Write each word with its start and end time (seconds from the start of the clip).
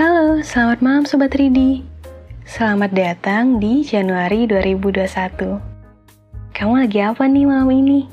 Halo, 0.00 0.40
selamat 0.40 0.80
malam 0.80 1.04
Sobat 1.04 1.36
Ridi. 1.36 1.84
Selamat 2.48 2.88
datang 2.88 3.60
di 3.60 3.84
Januari 3.84 4.48
2021. 4.48 5.60
Kamu 6.56 6.72
lagi 6.80 7.04
apa 7.04 7.28
nih 7.28 7.44
malam 7.44 7.68
ini? 7.68 8.08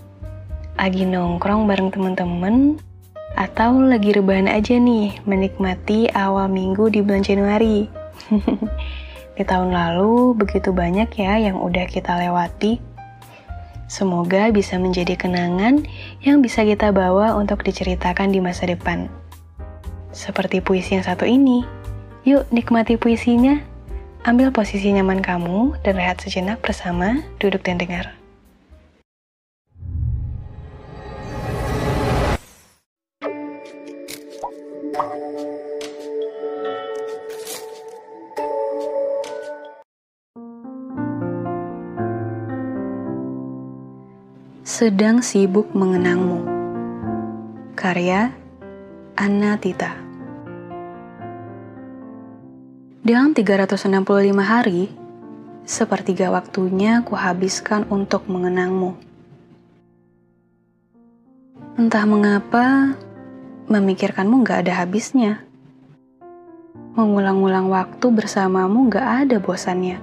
Lagi 0.76 1.08
nongkrong 1.08 1.64
bareng 1.64 1.88
temen-temen? 1.88 2.84
Atau 3.40 3.80
lagi 3.88 4.12
rebahan 4.12 4.52
aja 4.52 4.76
nih 4.76 5.16
menikmati 5.24 6.12
awal 6.12 6.52
minggu 6.52 6.92
di 6.92 7.00
bulan 7.00 7.24
Januari? 7.24 7.88
di 9.40 9.44
tahun 9.48 9.72
lalu 9.72 10.36
begitu 10.36 10.76
banyak 10.76 11.08
ya 11.16 11.40
yang 11.40 11.56
udah 11.56 11.88
kita 11.88 12.20
lewati. 12.20 12.84
Semoga 13.88 14.52
bisa 14.52 14.76
menjadi 14.76 15.16
kenangan 15.16 15.88
yang 16.20 16.44
bisa 16.44 16.68
kita 16.68 16.92
bawa 16.92 17.40
untuk 17.40 17.64
diceritakan 17.64 18.36
di 18.36 18.44
masa 18.44 18.68
depan. 18.68 19.08
Seperti 20.12 20.60
puisi 20.60 21.00
yang 21.00 21.08
satu 21.08 21.24
ini. 21.24 21.77
Yuk 22.28 22.44
nikmati 22.52 23.00
puisinya. 23.00 23.64
Ambil 24.28 24.52
posisi 24.52 24.92
nyaman 24.92 25.24
kamu 25.24 25.80
dan 25.80 25.96
rehat 25.96 26.20
sejenak 26.20 26.60
bersama 26.60 27.24
duduk 27.40 27.64
dan 27.64 27.80
dengar. 27.80 28.12
Sedang 44.68 45.24
sibuk 45.24 45.72
mengenangmu. 45.72 46.44
Karya 47.80 48.36
Anna 49.16 49.56
Tita 49.56 50.07
dalam 53.06 53.38
365 53.38 54.42
hari, 54.42 54.90
sepertiga 55.62 56.34
waktunya 56.34 57.06
kuhabiskan 57.06 57.86
untuk 57.94 58.26
mengenangmu. 58.26 58.98
Entah 61.78 62.06
mengapa, 62.10 62.98
memikirkanmu 63.70 64.42
gak 64.42 64.66
ada 64.66 64.82
habisnya. 64.82 65.46
Mengulang-ulang 66.98 67.70
waktu 67.70 68.10
bersamamu 68.10 68.90
gak 68.90 69.30
ada 69.30 69.38
bosannya. 69.38 70.02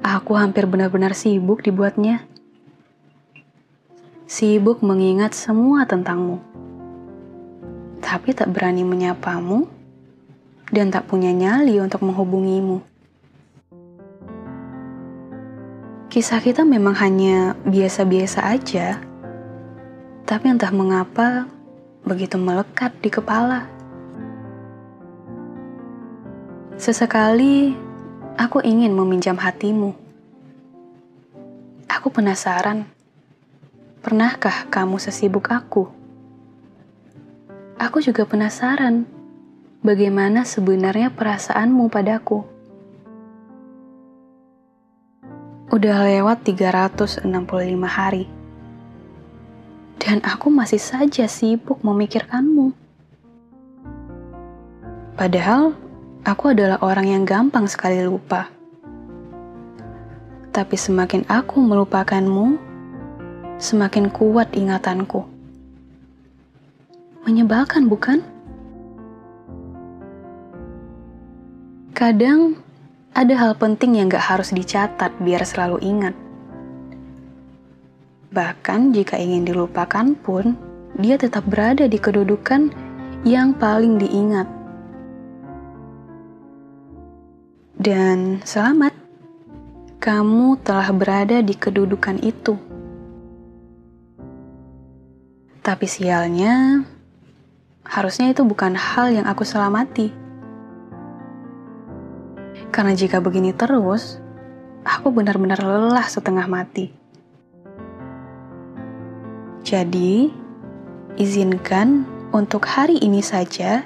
Aku 0.00 0.32
hampir 0.32 0.64
benar-benar 0.64 1.12
sibuk 1.12 1.60
dibuatnya. 1.60 2.24
Sibuk 4.24 4.80
mengingat 4.80 5.36
semua 5.36 5.84
tentangmu. 5.84 6.40
Tapi 8.00 8.32
tak 8.32 8.48
berani 8.48 8.88
menyapamu 8.88 9.77
dan 10.68 10.92
tak 10.92 11.08
punya 11.08 11.32
nyali 11.32 11.80
untuk 11.80 12.04
menghubungimu. 12.04 12.84
Kisah 16.08 16.40
kita 16.40 16.64
memang 16.64 16.96
hanya 16.96 17.52
biasa-biasa 17.68 18.40
aja, 18.48 18.96
tapi 20.24 20.48
entah 20.48 20.72
mengapa 20.72 21.44
begitu 22.04 22.40
melekat 22.40 22.96
di 23.04 23.12
kepala. 23.12 23.68
Sesekali 26.80 27.76
aku 28.40 28.64
ingin 28.64 28.96
meminjam 28.96 29.36
hatimu. 29.36 29.92
Aku 31.90 32.08
penasaran, 32.08 32.88
pernahkah 34.00 34.64
kamu 34.72 34.96
sesibuk 34.96 35.50
aku? 35.52 35.90
Aku 37.76 38.00
juga 38.00 38.24
penasaran 38.24 39.17
bagaimana 39.82 40.42
sebenarnya 40.42 41.14
perasaanmu 41.14 41.86
padaku. 41.86 42.42
Udah 45.68 46.08
lewat 46.08 46.42
365 46.48 47.28
hari. 47.84 48.24
Dan 49.98 50.24
aku 50.24 50.48
masih 50.48 50.80
saja 50.80 51.28
sibuk 51.28 51.84
memikirkanmu. 51.84 52.72
Padahal 55.18 55.74
aku 56.24 56.54
adalah 56.54 56.80
orang 56.80 57.12
yang 57.12 57.24
gampang 57.28 57.68
sekali 57.68 58.00
lupa. 58.06 58.48
Tapi 60.54 60.74
semakin 60.78 61.28
aku 61.28 61.60
melupakanmu, 61.60 62.56
semakin 63.60 64.08
kuat 64.08 64.48
ingatanku. 64.56 65.26
Menyebalkan, 67.28 67.90
bukan? 67.90 68.37
Kadang 71.98 72.54
ada 73.10 73.34
hal 73.34 73.58
penting 73.58 73.98
yang 73.98 74.06
gak 74.06 74.22
harus 74.22 74.54
dicatat 74.54 75.10
biar 75.18 75.42
selalu 75.42 75.82
ingat. 75.82 76.14
Bahkan 78.30 78.94
jika 78.94 79.18
ingin 79.18 79.42
dilupakan 79.42 80.14
pun, 80.14 80.54
dia 80.94 81.18
tetap 81.18 81.42
berada 81.50 81.90
di 81.90 81.98
kedudukan 81.98 82.70
yang 83.26 83.50
paling 83.50 83.98
diingat. 83.98 84.46
Dan 87.74 88.46
selamat, 88.46 88.94
kamu 89.98 90.54
telah 90.62 90.94
berada 90.94 91.42
di 91.42 91.58
kedudukan 91.58 92.22
itu. 92.22 92.54
Tapi 95.66 95.86
sialnya, 95.90 96.86
harusnya 97.82 98.30
itu 98.30 98.46
bukan 98.46 98.78
hal 98.78 99.10
yang 99.10 99.26
aku 99.26 99.42
selamati. 99.42 100.17
Karena 102.68 102.92
jika 102.92 103.18
begini 103.18 103.56
terus, 103.56 104.20
aku 104.84 105.08
benar-benar 105.12 105.60
lelah 105.60 106.06
setengah 106.06 106.44
mati. 106.48 106.92
Jadi, 109.64 110.32
izinkan 111.20 112.08
untuk 112.32 112.64
hari 112.64 113.00
ini 113.00 113.20
saja 113.20 113.84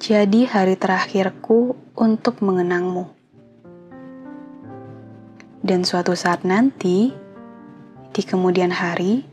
jadi 0.00 0.48
hari 0.48 0.80
terakhirku 0.80 1.76
untuk 1.92 2.40
mengenangmu. 2.40 3.12
Dan 5.60 5.84
suatu 5.84 6.16
saat 6.16 6.40
nanti, 6.42 7.12
di 8.10 8.22
kemudian 8.24 8.72
hari, 8.72 9.28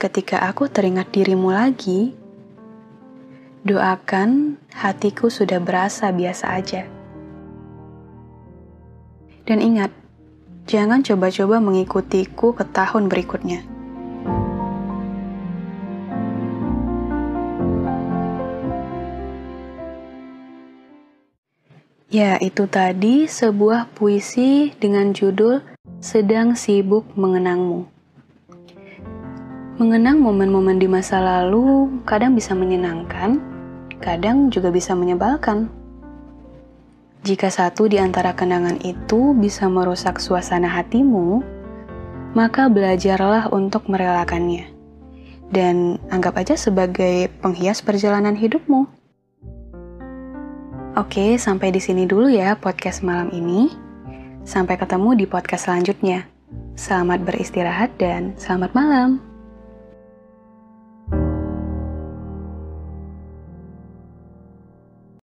ketika 0.00 0.48
aku 0.48 0.72
teringat 0.72 1.12
dirimu 1.12 1.52
lagi, 1.52 2.16
doakan 3.68 4.56
hatiku 4.72 5.28
sudah 5.28 5.60
berasa 5.60 6.08
biasa 6.08 6.56
aja. 6.56 7.01
Dan 9.42 9.58
ingat, 9.58 9.90
jangan 10.70 11.02
coba-coba 11.02 11.58
mengikutiku 11.58 12.54
ke 12.54 12.64
tahun 12.70 13.10
berikutnya. 13.10 13.66
Ya, 22.12 22.36
itu 22.44 22.68
tadi 22.68 23.24
sebuah 23.24 23.88
puisi 23.96 24.68
dengan 24.76 25.16
judul 25.16 25.64
Sedang 25.96 26.52
Sibuk 26.52 27.08
Mengenangmu. 27.16 27.88
Mengenang 29.80 30.20
momen-momen 30.20 30.76
di 30.76 30.84
masa 30.84 31.24
lalu 31.24 31.88
kadang 32.04 32.36
bisa 32.36 32.52
menyenangkan, 32.52 33.40
kadang 34.04 34.52
juga 34.52 34.68
bisa 34.68 34.92
menyebalkan. 34.92 35.72
Jika 37.22 37.54
satu 37.54 37.86
di 37.86 38.02
antara 38.02 38.34
kenangan 38.34 38.82
itu 38.82 39.30
bisa 39.38 39.70
merusak 39.70 40.18
suasana 40.18 40.66
hatimu, 40.66 41.38
maka 42.34 42.66
belajarlah 42.66 43.46
untuk 43.54 43.86
merelakannya. 43.86 44.66
Dan 45.54 46.02
anggap 46.10 46.42
aja 46.42 46.58
sebagai 46.58 47.30
penghias 47.38 47.78
perjalanan 47.78 48.34
hidupmu. 48.34 48.90
Oke, 50.98 51.38
sampai 51.38 51.70
di 51.70 51.78
sini 51.78 52.10
dulu 52.10 52.26
ya 52.26 52.58
podcast 52.58 53.06
malam 53.06 53.30
ini. 53.30 53.70
Sampai 54.42 54.74
ketemu 54.74 55.14
di 55.14 55.24
podcast 55.30 55.70
selanjutnya. 55.70 56.26
Selamat 56.74 57.22
beristirahat 57.22 57.94
dan 58.02 58.34
selamat 58.34 58.74
malam. 58.74 59.31